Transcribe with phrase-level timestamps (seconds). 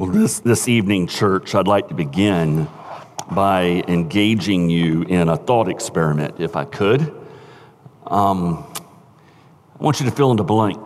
[0.00, 2.68] Well, this, this evening, church, I'd like to begin
[3.30, 7.02] by engaging you in a thought experiment, if I could.
[8.06, 8.64] Um,
[9.78, 10.80] I want you to fill in the blank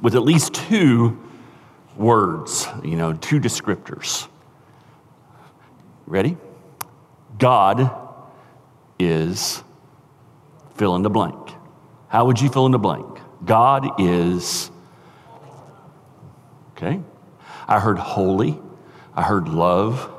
[0.00, 1.18] with at least two
[1.96, 4.28] words, you know, two descriptors.
[6.06, 6.36] Ready?
[7.40, 7.90] God
[8.96, 9.64] is
[10.76, 11.50] fill in the blank.
[12.06, 13.18] How would you fill in the blank?
[13.44, 14.70] God is,
[16.76, 17.00] okay?
[17.72, 18.58] I heard holy.
[19.14, 20.10] I heard love.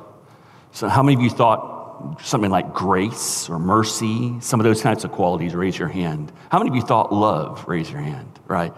[0.72, 5.04] So, how many of you thought something like grace or mercy, some of those kinds
[5.04, 5.54] of qualities?
[5.54, 6.32] Raise your hand.
[6.50, 7.64] How many of you thought love?
[7.68, 8.74] Raise your hand, right?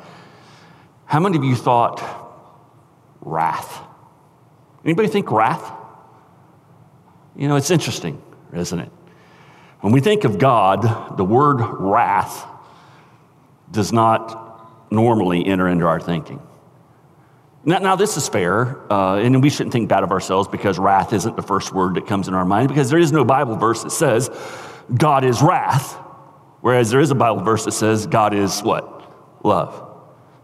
[1.05, 2.03] How many of you thought
[3.21, 3.81] wrath?
[4.83, 5.71] Anybody think wrath?
[7.37, 8.21] You know, it's interesting,
[8.53, 8.91] isn't it?
[9.79, 12.45] When we think of God, the word wrath
[13.71, 16.41] does not normally enter into our thinking.
[17.65, 21.13] Now, now this is fair, uh, and we shouldn't think bad of ourselves because wrath
[21.13, 23.81] isn't the first word that comes in our mind, because there is no Bible verse
[23.83, 24.29] that says
[24.93, 25.93] God is wrath,
[26.61, 29.43] whereas there is a Bible verse that says God is what?
[29.43, 29.81] Love.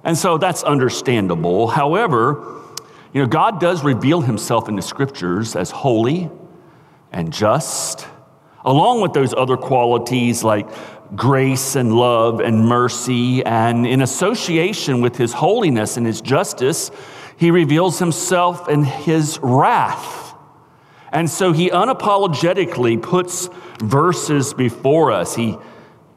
[0.03, 1.67] And so that's understandable.
[1.67, 2.59] However,
[3.13, 6.29] you know, God does reveal himself in the scriptures as holy
[7.11, 8.07] and just,
[8.65, 10.67] along with those other qualities like
[11.15, 13.43] grace and love and mercy.
[13.45, 16.91] And in association with his holiness and his justice,
[17.37, 20.35] he reveals himself in his wrath.
[21.11, 25.35] And so he unapologetically puts verses before us.
[25.35, 25.57] He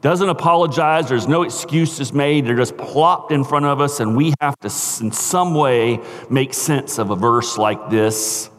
[0.01, 1.09] doesn't apologize.
[1.09, 2.45] There's no excuses made.
[2.45, 5.99] They're just plopped in front of us, and we have to, in some way,
[6.29, 8.49] make sense of a verse like this.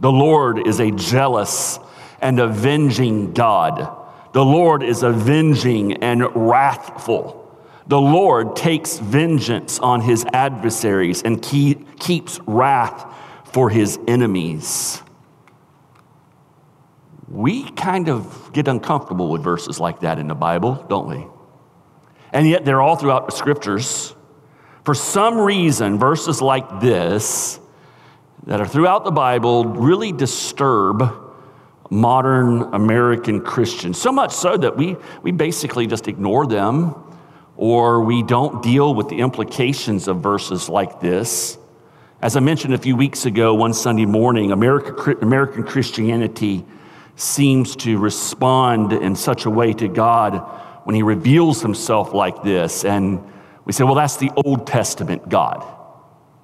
[0.00, 1.78] The Lord is a jealous
[2.20, 4.01] and avenging God.
[4.32, 7.38] The Lord is avenging and wrathful.
[7.86, 15.02] The Lord takes vengeance on his adversaries and keep, keeps wrath for his enemies.
[17.28, 21.26] We kind of get uncomfortable with verses like that in the Bible, don't we?
[22.32, 24.14] And yet they're all throughout the scriptures.
[24.84, 27.60] For some reason, verses like this
[28.46, 31.21] that are throughout the Bible really disturb
[31.92, 34.00] modern American Christians.
[34.00, 36.94] So much so that we, we basically just ignore them
[37.58, 41.58] or we don't deal with the implications of verses like this.
[42.22, 46.64] As I mentioned a few weeks ago, one Sunday morning, America, American Christianity
[47.16, 50.38] seems to respond in such a way to God
[50.84, 52.86] when He reveals Himself like this.
[52.86, 53.22] And
[53.66, 55.81] we say, well, that's the Old Testament God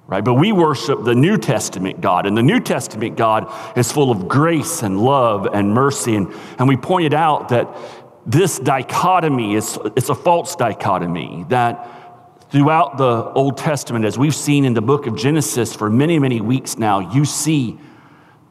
[0.09, 0.25] right?
[0.25, 4.27] But we worship the New Testament God, and the New Testament God is full of
[4.27, 6.15] grace and love and mercy.
[6.15, 7.69] And, and we pointed out that
[8.25, 11.87] this dichotomy is it's a false dichotomy that
[12.51, 16.41] throughout the Old Testament, as we've seen in the book of Genesis for many, many
[16.41, 17.77] weeks now, you see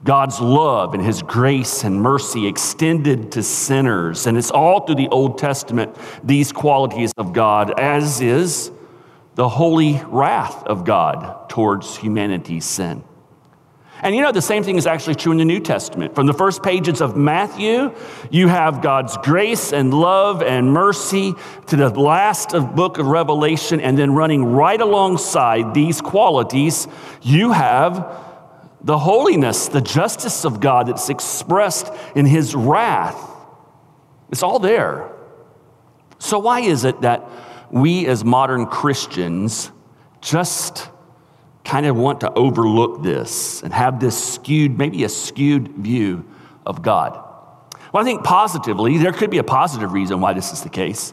[0.05, 4.29] God's love and his grace and mercy extended to sinners.
[4.29, 8.71] And it's all through the Old Testament, these qualities of God, as is
[9.39, 13.05] the holy wrath of God towards humanity's sin.
[14.03, 16.17] And you know, the same thing is actually true in the New Testament.
[16.17, 17.95] From the first pages of Matthew,
[18.33, 21.35] you have God's grace and love and mercy
[21.69, 26.89] to the last of book of Revelation, and then running right alongside these qualities,
[27.23, 28.21] you have
[28.81, 33.25] the holiness, the justice of God that's expressed in his wrath.
[34.33, 35.13] It's all there.
[36.19, 37.23] So, why is it that
[37.71, 39.71] we as modern Christians
[40.21, 40.89] just
[41.65, 46.25] kind of want to overlook this and have this skewed, maybe a skewed view
[46.65, 47.13] of God.
[47.93, 51.13] Well, I think positively, there could be a positive reason why this is the case.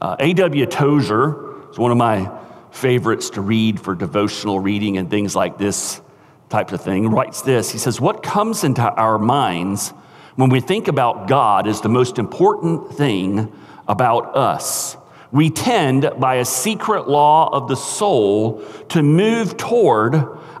[0.00, 0.66] Uh, A.W.
[0.66, 2.30] Tozer is one of my
[2.70, 6.00] favorites to read for devotional reading and things like this
[6.48, 7.70] type of thing, writes this.
[7.70, 9.90] He says, What comes into our minds
[10.36, 13.52] when we think about God is the most important thing
[13.86, 14.96] about us
[15.34, 20.14] we tend, by a secret law of the soul, to move toward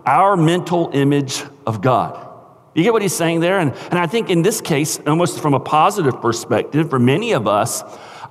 [0.04, 2.20] our mental image of God.
[2.74, 3.60] You get what he's saying there?
[3.60, 7.46] And, and I think in this case, almost from a positive perspective, for many of
[7.46, 7.84] us,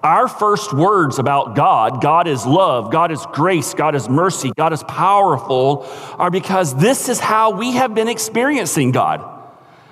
[0.04, 4.74] our first words about God, God is love, God is grace, God is mercy, God
[4.74, 5.88] is powerful,
[6.18, 9.30] are because this is how we have been experiencing God.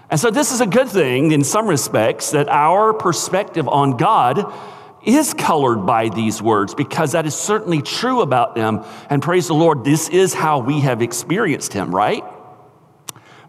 [0.09, 4.53] And so, this is a good thing in some respects that our perspective on God
[5.03, 8.83] is colored by these words because that is certainly true about them.
[9.09, 12.23] And praise the Lord, this is how we have experienced him, right?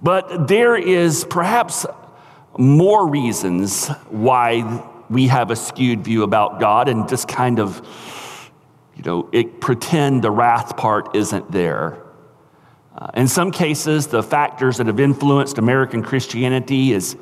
[0.03, 1.87] But there is perhaps
[2.59, 8.51] more reasons why we have a skewed view about God and just kind of,
[8.97, 12.03] you know, it, pretend the wrath part isn't there.
[12.97, 17.17] Uh, in some cases, the factors that have influenced American Christianity is,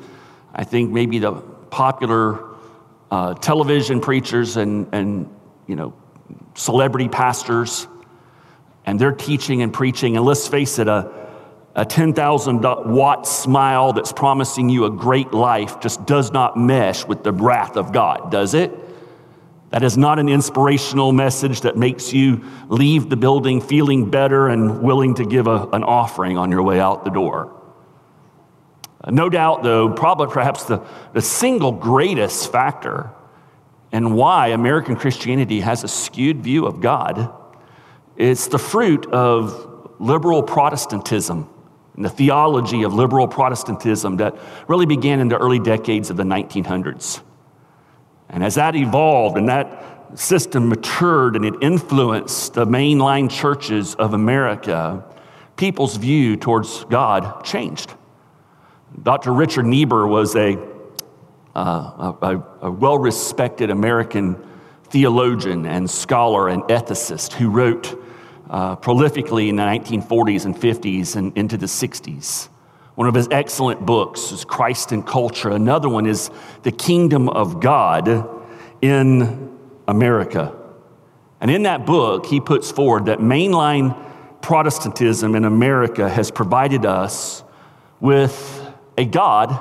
[0.53, 2.50] I think, maybe the popular
[3.11, 5.29] uh, television preachers and, and,
[5.67, 5.93] you know,
[6.55, 7.87] celebrity pastors
[8.85, 10.15] and their teaching and preaching.
[10.15, 11.11] And let's face it, a,
[11.75, 17.23] a 10,000 watt smile that's promising you a great life just does not mesh with
[17.23, 18.71] the wrath of God, does it?
[19.69, 24.81] That is not an inspirational message that makes you leave the building feeling better and
[24.81, 27.60] willing to give a, an offering on your way out the door.
[29.09, 33.09] No doubt, though, probably perhaps the, the single greatest factor
[33.91, 37.33] in why American Christianity has a skewed view of God,
[38.15, 41.49] it's the fruit of liberal Protestantism
[41.95, 44.37] and the theology of liberal Protestantism that
[44.67, 47.21] really began in the early decades of the 1900s.
[48.29, 54.13] And as that evolved and that system matured and it influenced the mainline churches of
[54.13, 55.03] America,
[55.57, 57.93] people's view towards God changed.
[59.01, 59.33] Dr.
[59.33, 60.57] Richard Niebuhr was a,
[61.55, 64.35] uh, a, a well respected American
[64.89, 67.97] theologian and scholar and ethicist who wrote
[68.49, 72.49] uh, prolifically in the 1940s and 50s and into the 60s.
[72.95, 75.49] One of his excellent books is Christ and Culture.
[75.49, 76.29] Another one is
[76.63, 78.29] The Kingdom of God
[78.81, 79.57] in
[79.87, 80.53] America.
[81.39, 83.97] And in that book, he puts forward that mainline
[84.41, 87.43] Protestantism in America has provided us
[87.99, 88.60] with
[88.97, 89.59] a God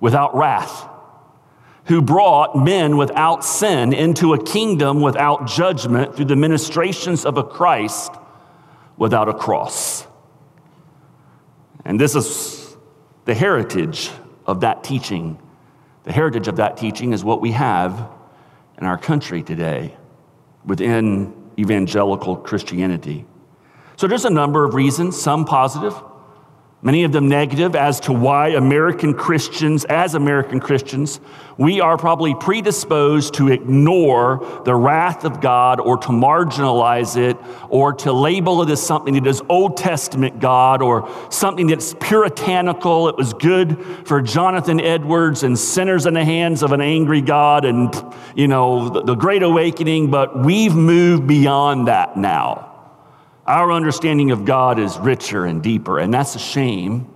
[0.00, 0.88] without wrath,
[1.86, 7.44] who brought men without sin into a kingdom without judgment through the ministrations of a
[7.44, 8.12] Christ
[8.96, 10.06] without a cross.
[11.84, 12.76] And this is
[13.24, 14.10] the heritage
[14.46, 15.38] of that teaching.
[16.04, 18.10] The heritage of that teaching is what we have
[18.78, 19.96] in our country today
[20.64, 23.24] within evangelical Christianity.
[23.96, 25.94] So there's a number of reasons, some positive,
[26.84, 31.18] many of them negative, as to why American Christians, as American Christians,
[31.56, 37.36] we are probably predisposed to ignore the wrath of God or to marginalize it
[37.70, 43.08] or to label it as something that is Old Testament God or something that's puritanical.
[43.08, 47.64] It was good for Jonathan Edwards and sinners in the hands of an angry God
[47.64, 47.94] and,
[48.34, 52.73] you know, the, Great Awakening, but we've moved beyond that now.
[53.46, 57.12] Our understanding of God is richer and deeper, and that's a shame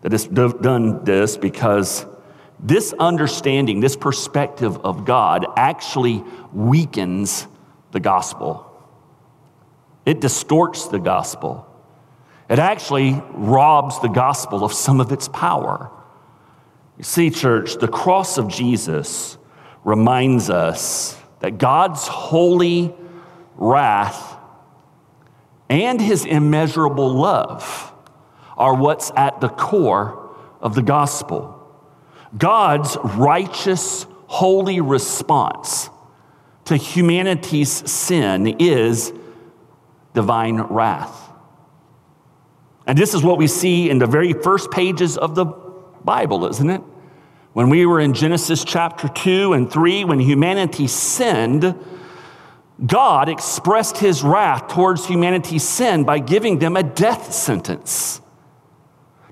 [0.00, 2.06] that it's done this because
[2.58, 7.46] this understanding, this perspective of God actually weakens
[7.92, 8.66] the gospel.
[10.06, 11.66] It distorts the gospel.
[12.48, 15.90] It actually robs the gospel of some of its power.
[16.96, 19.38] You see, church, the cross of Jesus
[19.84, 22.94] reminds us that God's holy
[23.56, 24.36] wrath
[25.70, 27.94] and his immeasurable love
[28.58, 31.56] are what's at the core of the gospel.
[32.36, 35.88] God's righteous, holy response
[36.66, 39.12] to humanity's sin is
[40.12, 41.30] divine wrath.
[42.86, 45.46] And this is what we see in the very first pages of the
[46.04, 46.82] Bible, isn't it?
[47.52, 51.74] When we were in Genesis chapter 2 and 3, when humanity sinned,
[52.84, 58.20] God expressed his wrath towards humanity's sin by giving them a death sentence.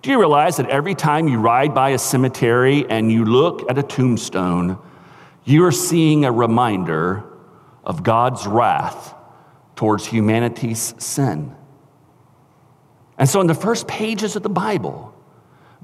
[0.03, 3.79] Do you realize that every time you ride by a cemetery and you look at
[3.79, 4.79] a tombstone,
[5.45, 7.25] you are seeing a reminder
[7.85, 9.15] of God's wrath
[9.77, 11.55] towards humanity's sin?
[13.17, 15.08] And so, in the first pages of the Bible,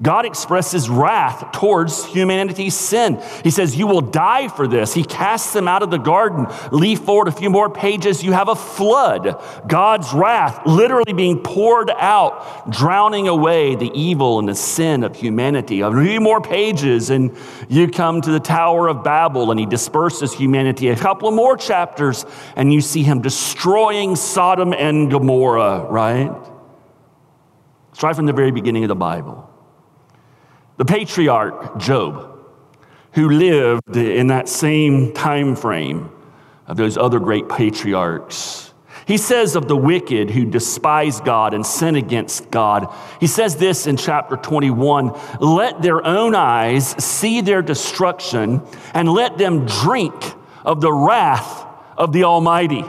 [0.01, 3.21] God expresses wrath towards humanity's sin.
[3.45, 4.93] He says, You will die for this.
[4.93, 6.47] He casts them out of the garden.
[6.73, 9.41] Leaf forward a few more pages, you have a flood.
[9.67, 15.79] God's wrath literally being poured out, drowning away the evil and the sin of humanity.
[15.79, 17.33] A few more pages, and
[17.69, 20.89] you come to the Tower of Babel, and he disperses humanity.
[20.89, 22.25] A couple of more chapters,
[22.57, 26.35] and you see him destroying Sodom and Gomorrah, right?
[27.93, 29.54] It's right from the very beginning of the Bible.
[30.77, 32.37] The patriarch Job,
[33.13, 36.09] who lived in that same time frame
[36.67, 38.73] of those other great patriarchs,
[39.05, 43.85] he says of the wicked who despise God and sin against God, he says this
[43.87, 48.61] in chapter 21 let their own eyes see their destruction
[48.93, 50.33] and let them drink
[50.65, 51.65] of the wrath
[51.97, 52.83] of the Almighty.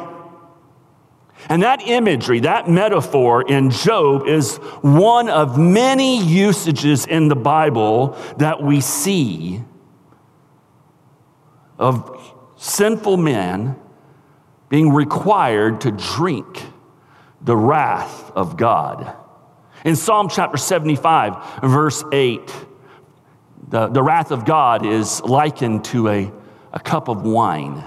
[1.49, 8.17] And that imagery, that metaphor in Job is one of many usages in the Bible
[8.39, 9.63] that we see
[11.79, 13.77] of sinful men
[14.69, 16.65] being required to drink
[17.41, 19.15] the wrath of God.
[19.85, 22.41] In Psalm chapter 75, verse 8,
[23.69, 26.33] the, the wrath of God is likened to a,
[26.73, 27.85] a cup of wine.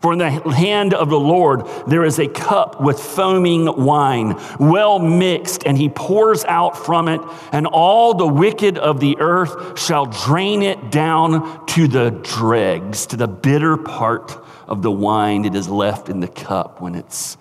[0.00, 5.00] For in the hand of the Lord there is a cup with foaming wine, well
[5.00, 10.06] mixed, and he pours out from it, and all the wicked of the earth shall
[10.06, 14.38] drain it down to the dregs, to the bitter part
[14.68, 17.36] of the wine that is left in the cup when it's,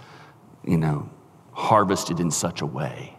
[0.64, 1.10] you know,
[1.52, 3.14] harvested in such a way.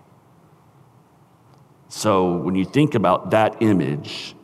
[1.88, 4.34] So when you think about that image,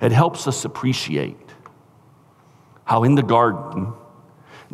[0.00, 1.36] it helps us appreciate
[2.84, 3.92] how in the garden,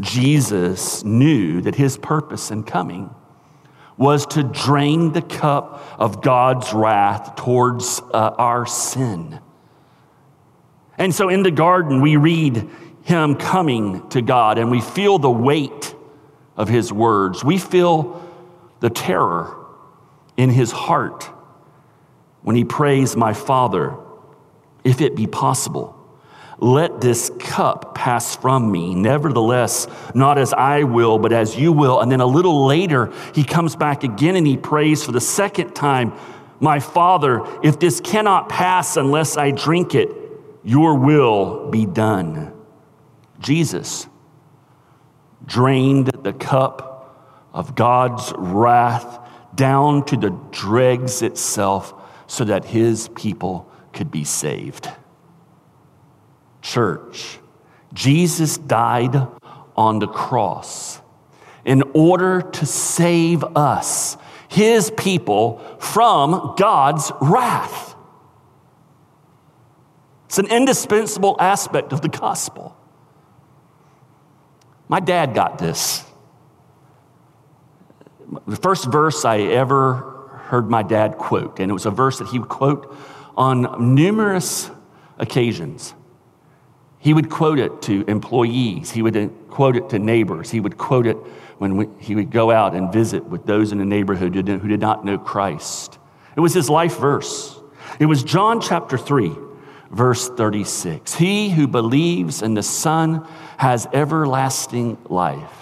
[0.01, 3.15] Jesus knew that his purpose in coming
[3.97, 9.41] was to drain the cup of God's wrath towards uh, our sin.
[10.97, 12.69] And so in the garden, we read
[13.03, 15.95] him coming to God and we feel the weight
[16.57, 17.45] of his words.
[17.45, 18.27] We feel
[18.81, 19.55] the terror
[20.37, 21.25] in his heart
[22.43, 23.97] when he prays, My Father,
[24.83, 26.00] if it be possible
[26.61, 28.95] let this cup pass from me.
[28.95, 32.01] Nevertheless, not as I will, but as you will.
[32.01, 35.75] And then a little later, he comes back again and he prays for the second
[35.75, 36.13] time
[36.61, 40.11] My Father, if this cannot pass unless I drink it,
[40.63, 42.53] your will be done.
[43.39, 44.07] Jesus
[45.47, 49.19] drained the cup of God's wrath
[49.55, 51.95] down to the dregs itself
[52.27, 54.91] so that his people could be saved
[56.63, 57.39] church.
[57.93, 59.17] Jesus died
[59.77, 61.01] on the cross
[61.65, 64.17] in order to save us,
[64.49, 67.95] his people, from God's wrath.
[70.27, 72.77] It's an indispensable aspect of the gospel.
[74.89, 76.05] My dad got this.
[78.47, 82.29] The first verse I ever heard my dad quote, and it was a verse that
[82.29, 82.97] he would quote
[83.37, 84.71] on numerous
[85.19, 85.95] occasions.
[87.01, 88.91] He would quote it to employees.
[88.91, 90.51] He would quote it to neighbors.
[90.51, 91.17] He would quote it
[91.57, 94.61] when we, he would go out and visit with those in the neighborhood who did,
[94.61, 95.99] who did not know Christ.
[96.37, 97.59] It was his life verse.
[97.99, 99.33] It was John chapter 3,
[99.91, 101.15] verse 36.
[101.15, 103.27] He who believes in the Son
[103.57, 105.57] has everlasting life.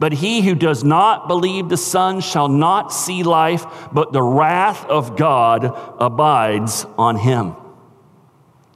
[0.00, 4.84] But he who does not believe the Son shall not see life, but the wrath
[4.86, 5.64] of God
[6.00, 7.54] abides on him.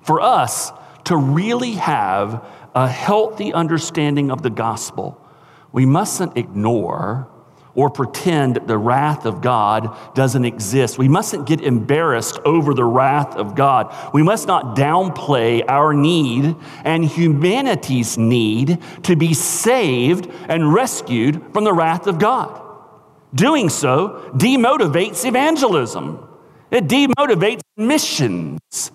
[0.03, 0.71] For us,
[1.07, 2.45] to really have
[2.75, 5.21] a healthy understanding of the gospel,
[5.73, 7.29] we mustn't ignore
[7.75, 10.99] or pretend the wrath of God doesn't exist.
[10.99, 13.95] We mustn't get embarrassed over the wrath of God.
[14.15, 21.65] We must not downplay our need and humanity's need to be saved and rescued from
[21.65, 22.63] the wrath of God.
[23.35, 26.27] Doing so demotivates evangelism,
[26.71, 28.91] it demotivates missions.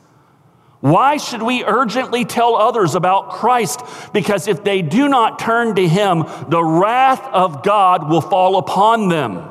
[0.81, 3.81] Why should we urgently tell others about Christ?
[4.13, 9.07] Because if they do not turn to Him, the wrath of God will fall upon
[9.07, 9.47] them.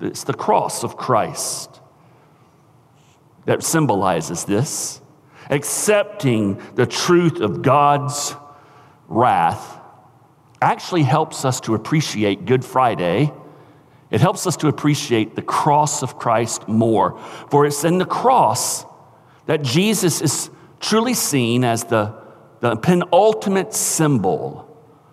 [0.00, 1.80] It's the cross of Christ
[3.46, 5.00] that symbolizes this.
[5.50, 8.36] Accepting the truth of God's
[9.08, 9.80] wrath
[10.60, 13.32] actually helps us to appreciate Good Friday.
[14.10, 17.18] It helps us to appreciate the cross of Christ more.
[17.50, 18.84] For it's in the cross
[19.46, 22.14] that Jesus is truly seen as the,
[22.60, 24.62] the penultimate symbol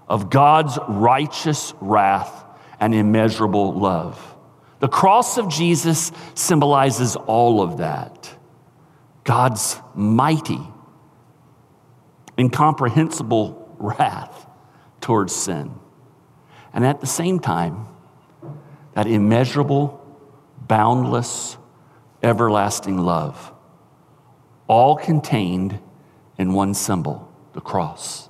[0.08, 2.46] of God's righteous wrath
[2.80, 4.36] and immeasurable love.
[4.80, 8.36] The cross of Jesus symbolizes all of that.
[9.24, 10.60] God's mighty,
[12.38, 14.46] incomprehensible wrath
[15.00, 15.74] towards sin.
[16.74, 17.88] And at the same time,
[18.94, 20.00] that immeasurable,
[20.68, 21.58] boundless,
[22.22, 23.52] everlasting love,
[24.68, 25.80] all contained
[26.38, 28.30] in one symbol the cross.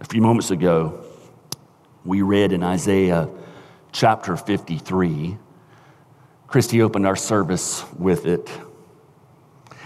[0.00, 1.04] A few moments ago,
[2.04, 3.28] we read in Isaiah
[3.92, 5.36] chapter 53.
[6.46, 8.50] Christy opened our service with it.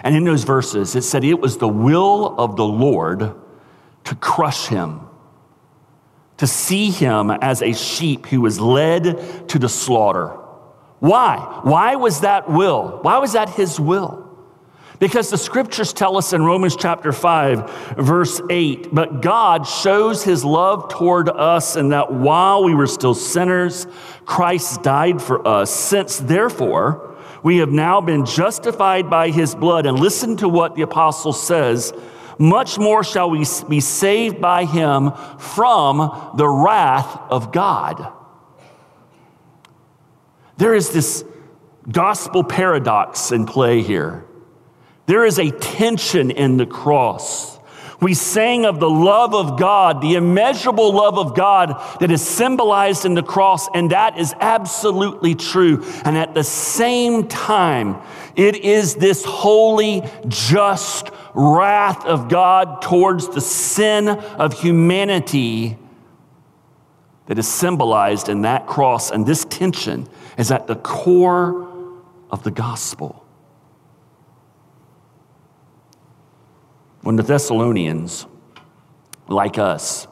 [0.02, 3.34] And in those verses, it said, It was the will of the Lord
[4.04, 5.00] to crush him
[6.44, 10.26] to see him as a sheep who was led to the slaughter.
[10.98, 11.38] Why?
[11.62, 12.98] Why was that will?
[13.00, 14.20] Why was that his will?
[14.98, 20.44] Because the scriptures tell us in Romans chapter 5, verse 8, but God shows his
[20.44, 23.86] love toward us in that while we were still sinners,
[24.26, 25.74] Christ died for us.
[25.74, 30.82] Since therefore we have now been justified by his blood, and listen to what the
[30.82, 31.94] apostle says
[32.38, 38.12] much more shall we be saved by him from the wrath of God.
[40.56, 41.24] There is this
[41.90, 44.24] gospel paradox in play here.
[45.06, 47.53] There is a tension in the cross.
[48.04, 53.06] We sang of the love of God, the immeasurable love of God that is symbolized
[53.06, 55.82] in the cross, and that is absolutely true.
[56.04, 57.96] And at the same time,
[58.36, 65.78] it is this holy, just wrath of God towards the sin of humanity
[67.24, 69.10] that is symbolized in that cross.
[69.10, 70.06] And this tension
[70.36, 71.72] is at the core
[72.30, 73.23] of the gospel.
[77.04, 78.24] When the Thessalonians,
[79.28, 80.06] like us,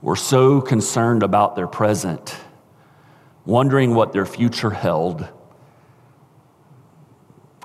[0.00, 2.36] were so concerned about their present,
[3.44, 5.26] wondering what their future held,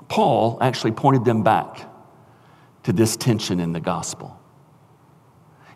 [0.08, 1.88] Paul actually pointed them back
[2.82, 4.36] to this tension in the gospel.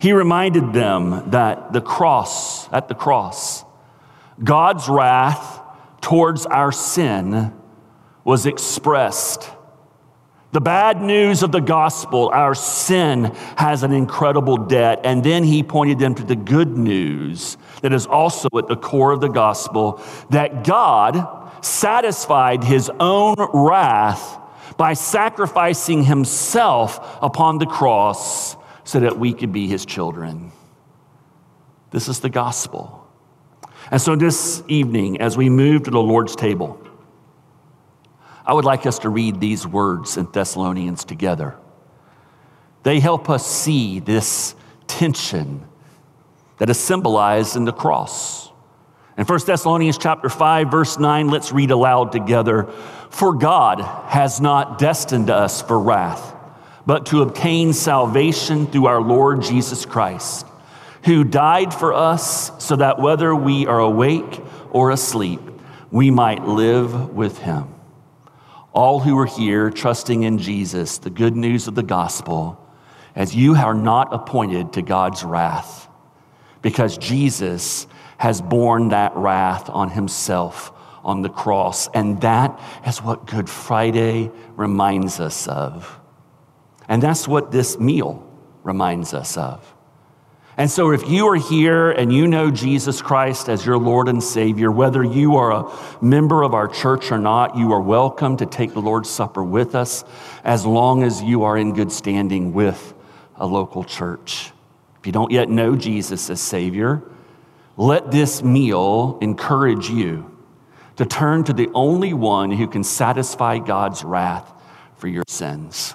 [0.00, 3.64] He reminded them that the cross, at the cross,
[4.42, 5.60] God's wrath
[6.00, 7.52] towards our sin
[8.24, 9.48] was expressed.
[10.50, 13.24] The bad news of the gospel, our sin
[13.56, 15.00] has an incredible debt.
[15.04, 19.12] And then he pointed them to the good news that is also at the core
[19.12, 24.38] of the gospel that God satisfied his own wrath
[24.78, 30.50] by sacrificing himself upon the cross so that we could be his children.
[31.90, 33.06] This is the gospel.
[33.90, 36.80] And so this evening, as we move to the Lord's table,
[38.48, 41.54] I would like us to read these words in Thessalonians together.
[42.82, 44.54] They help us see this
[44.86, 45.66] tension
[46.56, 48.50] that is symbolized in the cross.
[49.18, 52.68] In 1 Thessalonians chapter 5 verse 9 let's read aloud together
[53.10, 56.34] for God has not destined us for wrath
[56.86, 60.46] but to obtain salvation through our Lord Jesus Christ
[61.04, 64.40] who died for us so that whether we are awake
[64.70, 65.40] or asleep
[65.90, 67.74] we might live with him
[68.72, 72.64] all who are here trusting in Jesus, the good news of the gospel,
[73.14, 75.88] as you are not appointed to God's wrath,
[76.62, 77.86] because Jesus
[78.18, 80.72] has borne that wrath on himself
[81.04, 81.88] on the cross.
[81.94, 85.98] And that is what Good Friday reminds us of.
[86.88, 88.28] And that's what this meal
[88.62, 89.74] reminds us of.
[90.58, 94.20] And so, if you are here and you know Jesus Christ as your Lord and
[94.20, 98.44] Savior, whether you are a member of our church or not, you are welcome to
[98.44, 100.04] take the Lord's Supper with us
[100.42, 102.92] as long as you are in good standing with
[103.36, 104.50] a local church.
[104.98, 107.04] If you don't yet know Jesus as Savior,
[107.76, 110.36] let this meal encourage you
[110.96, 114.52] to turn to the only one who can satisfy God's wrath
[114.96, 115.94] for your sins.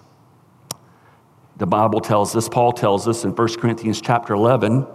[1.63, 4.85] The Bible tells us, Paul tells us in 1 Corinthians chapter 11,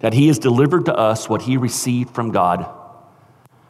[0.00, 2.70] that he has delivered to us what he received from God.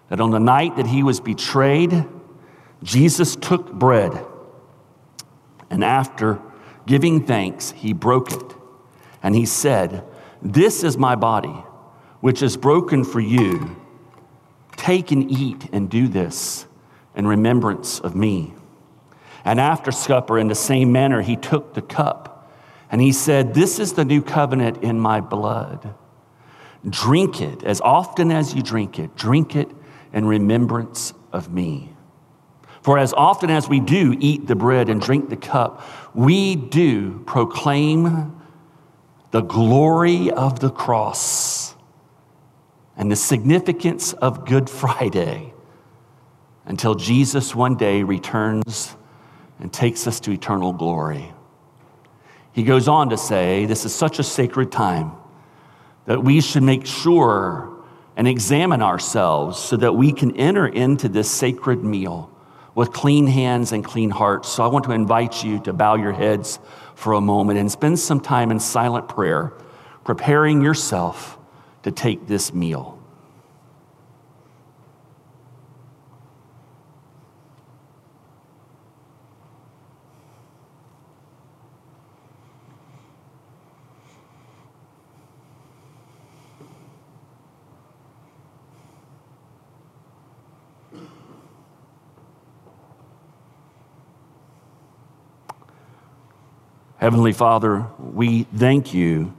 [0.08, 2.04] That on the night that he was betrayed,
[2.82, 4.26] Jesus took bread,
[5.70, 6.40] and after
[6.86, 8.56] giving thanks, he broke it.
[9.22, 10.02] And he said,
[10.42, 11.62] This is my body,
[12.20, 13.80] which is broken for you.
[14.76, 16.66] Take and eat and do this
[17.14, 18.54] in remembrance of me.
[19.44, 22.50] And after supper, in the same manner, he took the cup
[22.90, 25.94] and he said, This is the new covenant in my blood.
[26.88, 29.70] Drink it as often as you drink it, drink it
[30.12, 31.90] in remembrance of me.
[32.82, 35.82] For as often as we do eat the bread and drink the cup,
[36.14, 38.38] we do proclaim
[39.30, 41.74] the glory of the cross
[42.96, 45.52] and the significance of Good Friday
[46.66, 48.94] until Jesus one day returns
[49.60, 51.32] and takes us to eternal glory.
[52.52, 55.12] He goes on to say, This is such a sacred time
[56.06, 57.70] that we should make sure
[58.16, 62.30] and examine ourselves so that we can enter into this sacred meal
[62.74, 64.48] with clean hands and clean hearts.
[64.48, 66.58] So I want to invite you to bow your heads
[66.94, 69.52] for a moment and spend some time in silent prayer,
[70.04, 71.38] preparing yourself
[71.82, 72.98] to take this meal.
[97.04, 99.34] Heavenly Father, we thank you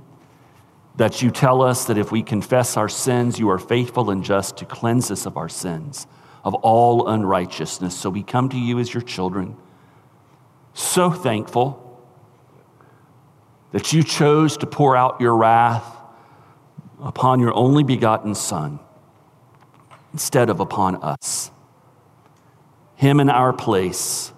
[0.97, 4.57] that you tell us that if we confess our sins, you are faithful and just
[4.57, 6.05] to cleanse us of our sins,
[6.43, 7.97] of all unrighteousness.
[7.97, 9.57] So we come to you as your children,
[10.75, 11.99] so thankful
[13.71, 15.97] that you chose to pour out your wrath
[17.01, 18.77] upon your only begotten Son
[20.13, 21.49] instead of upon us.
[22.95, 24.33] Him in our place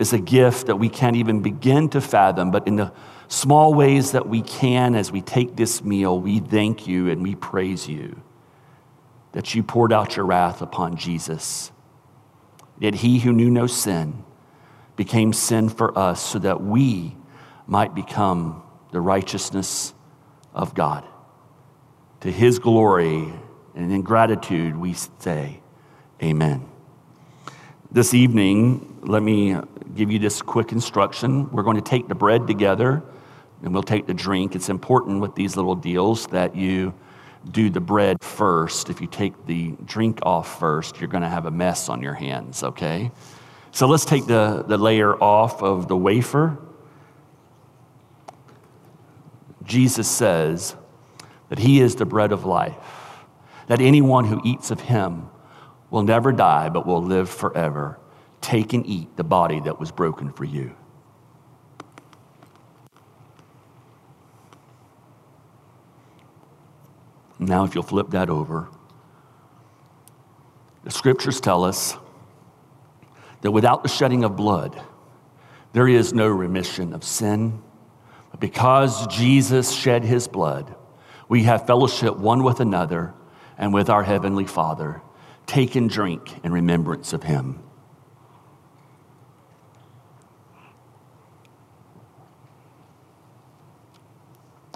[0.00, 2.90] is a gift that we can't even begin to fathom, but in the
[3.28, 7.34] small ways that we can as we take this meal, we thank you and we
[7.34, 8.20] praise you
[9.32, 11.70] that you poured out your wrath upon Jesus.
[12.78, 14.24] Yet he who knew no sin
[14.96, 17.14] became sin for us so that we
[17.66, 19.92] might become the righteousness
[20.54, 21.04] of God.
[22.22, 23.32] To his glory
[23.74, 25.60] and in gratitude, we say,
[26.22, 26.66] Amen.
[27.92, 29.56] This evening, let me
[29.94, 31.50] give you this quick instruction.
[31.50, 33.02] We're going to take the bread together
[33.62, 34.54] and we'll take the drink.
[34.54, 36.94] It's important with these little deals that you
[37.50, 38.90] do the bread first.
[38.90, 42.14] If you take the drink off first, you're going to have a mess on your
[42.14, 43.10] hands, okay?
[43.72, 46.58] So let's take the, the layer off of the wafer.
[49.64, 50.74] Jesus says
[51.48, 52.76] that he is the bread of life,
[53.68, 55.28] that anyone who eats of him
[55.90, 57.98] will never die but will live forever.
[58.40, 60.74] Take and eat the body that was broken for you.
[67.38, 68.68] Now, if you'll flip that over,
[70.84, 71.96] the scriptures tell us
[73.40, 74.80] that without the shedding of blood,
[75.72, 77.62] there is no remission of sin.
[78.30, 80.74] But because Jesus shed his blood,
[81.28, 83.14] we have fellowship one with another
[83.56, 85.00] and with our Heavenly Father.
[85.46, 87.62] Take and drink in remembrance of him.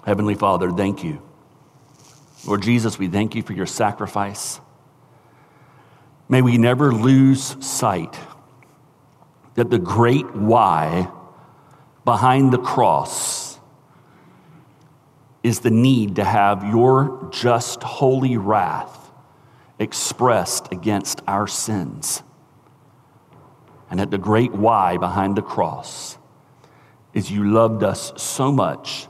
[0.05, 1.23] Heavenly Father, thank you
[2.47, 4.61] Lord Jesus, we thank you for your sacrifice.
[6.29, 8.19] May we never lose sight
[9.55, 11.11] that the great why
[12.05, 13.59] behind the cross
[15.43, 19.11] is the need to have your just holy wrath
[19.79, 22.23] expressed against our sins.
[23.91, 26.19] And that the great why behind the cross
[27.13, 29.07] is you loved us so much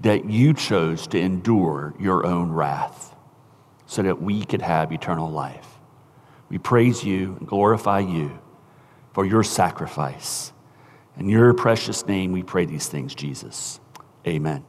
[0.00, 3.14] that you chose to endure your own wrath
[3.86, 5.66] so that we could have eternal life.
[6.48, 8.38] We praise you and glorify you
[9.12, 10.52] for your sacrifice.
[11.16, 13.80] In your precious name, we pray these things, Jesus.
[14.26, 14.64] Amen.